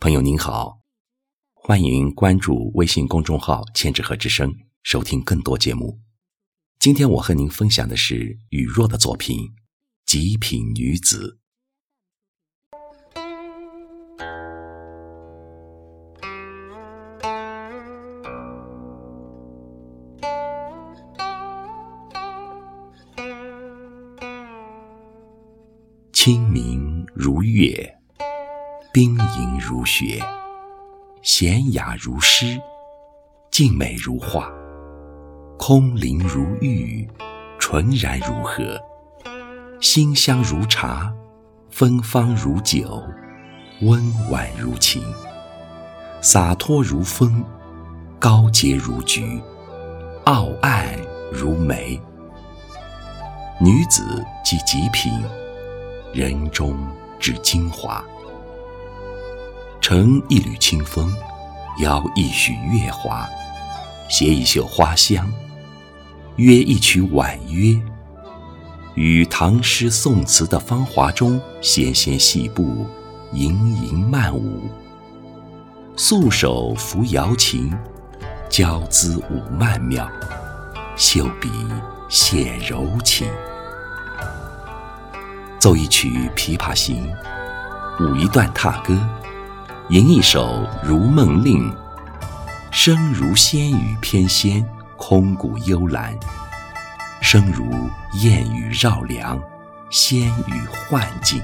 [0.00, 0.80] 朋友您好，
[1.52, 4.50] 欢迎关注微信公众号“千纸鹤之声”，
[4.82, 6.00] 收听更多节目。
[6.78, 9.36] 今天我和您分享的是雨若的作品
[10.06, 11.36] 《极品女子》。
[26.14, 27.99] 清明如月，
[28.92, 30.20] 冰莹如雪，
[31.22, 32.60] 娴雅如诗，
[33.48, 34.50] 静美如画，
[35.56, 37.08] 空灵如玉，
[37.56, 38.76] 纯然如荷，
[39.80, 41.14] 馨香如茶，
[41.70, 43.00] 芬芳如酒，
[43.82, 45.00] 温婉如情，
[46.20, 47.44] 洒脱如风，
[48.18, 49.40] 高洁如菊，
[50.24, 50.98] 傲岸
[51.30, 52.00] 如梅。
[53.60, 54.02] 女子
[54.44, 55.12] 即极品。
[56.12, 56.76] 人中
[57.20, 58.04] 之精华，
[59.92, 61.12] 乘一缕清风，
[61.80, 63.28] 邀一曲月华，
[64.08, 65.28] 携一袖花香，
[66.36, 67.76] 约一曲婉约，
[68.94, 72.86] 于唐诗宋词的芳华中纤纤细步，
[73.32, 74.62] 盈盈漫舞，
[75.96, 77.76] 素手扶瑶琴，
[78.48, 80.08] 娇姿舞曼妙，
[80.94, 81.50] 秀笔
[82.08, 83.28] 写柔情。
[85.58, 87.12] 奏一曲《琵琶行》，
[88.04, 88.96] 舞一段踏歌，
[89.90, 91.68] 吟一首《如梦令》，
[92.70, 94.64] 声如仙语翩跹，
[94.96, 96.14] 空谷幽兰；
[97.20, 97.68] 声如
[98.20, 99.36] 燕语绕梁，
[99.90, 101.40] 仙语幻境；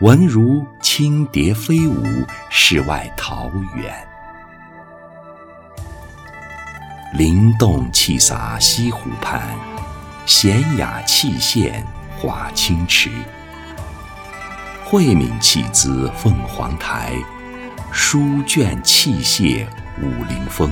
[0.00, 2.04] 闻如轻蝶飞舞，
[2.50, 3.94] 世外桃源。
[7.12, 9.40] 灵动气洒西湖畔，
[10.26, 11.86] 娴雅气现。
[12.18, 13.10] 华清池，
[14.86, 17.12] 慧敏气姿凤凰台，
[17.98, 19.66] 书卷气泄
[20.02, 20.70] 武陵风，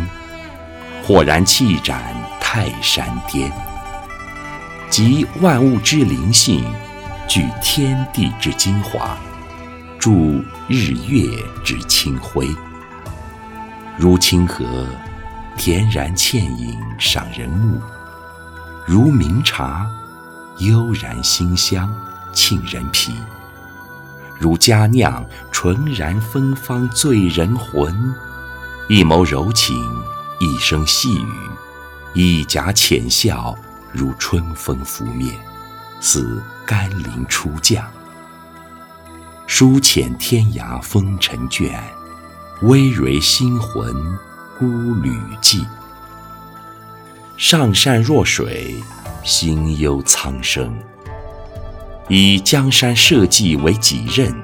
[1.02, 3.50] 豁然气展泰山巅。
[4.90, 6.62] 集万物之灵性，
[7.26, 9.16] 聚天地之精华，
[9.98, 11.26] 铸日月
[11.64, 12.46] 之清辉。
[13.96, 14.86] 如清河，
[15.56, 17.80] 恬然倩影赏人目；
[18.86, 19.90] 如茗茶。
[20.58, 21.92] 悠然馨香
[22.32, 23.12] 沁人脾，
[24.44, 28.14] 如佳酿纯然芬芳醉人魂。
[28.90, 29.74] 一眸柔情，
[30.38, 31.32] 一声细语，
[32.12, 33.56] 一颊浅笑，
[33.90, 35.34] 如春风拂面，
[35.98, 37.90] 似甘霖初降。
[39.46, 41.72] 书浅天涯风尘倦，
[42.60, 43.94] 微蕊心魂
[44.58, 44.66] 孤
[45.00, 45.64] 旅寄。
[47.38, 48.84] 上善若水。
[49.22, 50.76] 心忧苍生，
[52.08, 54.34] 以江山社稷为己任，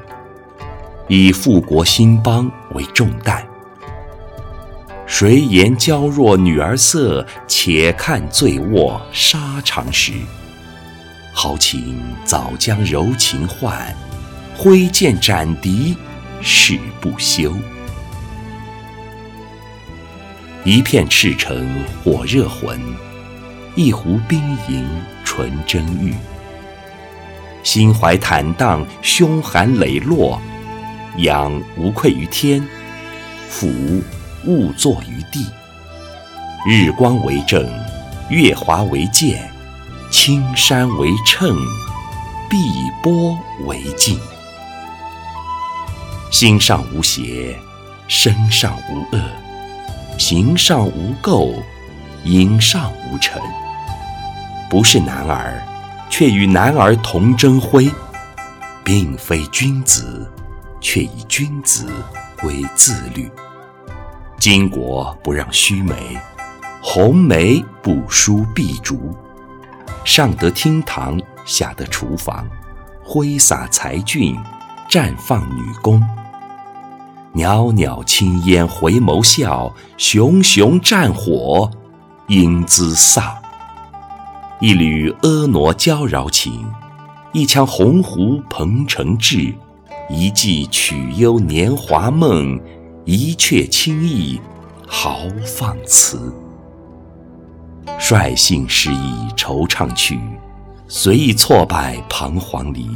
[1.09, 3.47] 以富国兴邦为重担。
[5.07, 7.27] 谁言娇弱女儿色？
[7.47, 10.13] 且看醉卧沙场时，
[11.35, 13.95] 豪情早将柔情换，
[14.57, 15.95] 挥剑斩敌
[16.41, 17.55] 誓不休。
[20.65, 21.69] 一片赤诚
[22.03, 22.81] 火热魂。
[23.77, 24.85] 一壶冰莹
[25.25, 26.13] 纯真玉，
[27.63, 30.41] 心怀坦荡，胸含磊落，
[31.19, 32.67] 仰无愧于天，
[33.49, 33.69] 俯
[34.45, 35.47] 勿作于地。
[36.67, 37.69] 日光为证，
[38.29, 39.51] 月华为鉴，
[40.11, 41.57] 青山为秤，
[42.49, 42.57] 碧
[43.03, 44.19] 波为镜。
[46.31, 47.59] 心上无邪，
[48.09, 49.21] 身上无恶，
[50.19, 51.55] 形上无垢。
[52.25, 53.41] 影上无尘，
[54.69, 55.67] 不是男儿，
[56.11, 57.89] 却与男儿同争辉；
[58.85, 60.31] 并非君子，
[60.81, 61.91] 却以君子
[62.43, 63.31] 为自律。
[64.39, 66.19] 巾帼不让须眉，
[66.83, 69.17] 红梅不输碧竹。
[70.05, 72.47] 上得厅堂，下得厨房，
[73.03, 74.37] 挥洒才俊，
[74.91, 76.03] 绽放女工。
[77.33, 81.71] 袅袅青烟回眸笑，熊熊战火。
[82.27, 83.35] 英姿飒，
[84.61, 86.63] 一缕婀娜娇娆情，
[87.33, 89.55] 一腔鸿鹄鹏程志，
[90.11, 92.61] 一骑曲幽年华梦，
[93.07, 94.39] 一阙清逸
[94.87, 96.31] 豪放词。
[97.99, 100.21] 率性诗意惆怅曲，
[100.87, 102.87] 随意挫败彷徨离。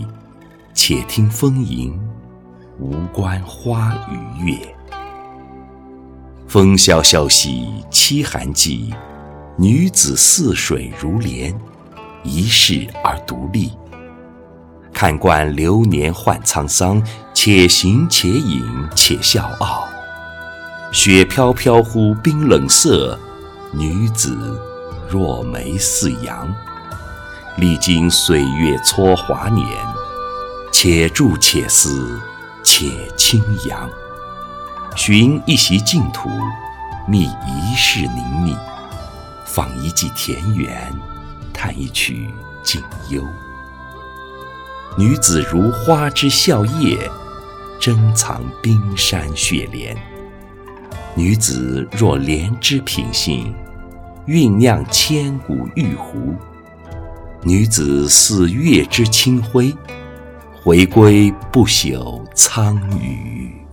[0.74, 1.98] 且听风吟，
[2.78, 4.58] 无关花与月。
[6.46, 8.92] 风萧萧兮凄寒寂。
[9.56, 11.56] 女子似水如莲，
[12.24, 13.70] 一世而独立。
[14.92, 17.00] 看惯流年换沧桑，
[17.32, 18.64] 且行且饮
[18.96, 19.88] 且笑傲。
[20.90, 23.16] 雪飘飘乎冰冷色，
[23.72, 24.36] 女子
[25.08, 26.52] 若眉似杨。
[27.56, 29.66] 历经岁月蹉华年，
[30.72, 32.20] 且住且思
[32.64, 33.88] 且清扬。
[34.96, 36.28] 寻一席净土，
[37.06, 38.56] 觅一世宁谧，
[39.54, 40.92] 访一季田园，
[41.52, 42.28] 叹一曲
[42.64, 43.22] 静幽。
[44.98, 46.98] 女子如花之笑靥，
[47.78, 49.96] 珍藏冰山雪莲。
[51.14, 53.54] 女子若莲之品性，
[54.26, 56.34] 酝酿千古玉壶。
[57.44, 59.72] 女子似月之清辉，
[60.64, 63.63] 回归不朽苍宇。